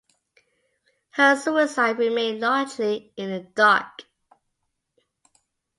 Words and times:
Her 1.11 1.35
suicide 1.35 1.99
remained 1.99 2.39
largely 2.39 3.13
in 3.17 3.29
the 3.29 3.41
dark. 3.41 4.05